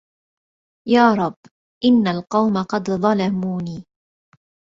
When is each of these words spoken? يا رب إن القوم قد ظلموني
يا 0.87 1.13
رب 1.13 1.35
إن 1.85 2.07
القوم 2.07 2.63
قد 2.63 2.91
ظلموني 2.91 3.83